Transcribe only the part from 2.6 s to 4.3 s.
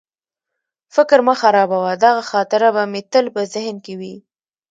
به مې تل په ذهن کې وي.